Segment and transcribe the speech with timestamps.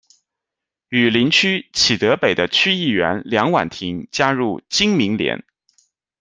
[0.89, 5.45] 与邻区启德北的区议员梁婉婷加入经民联。